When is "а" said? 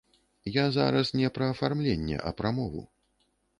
2.27-2.35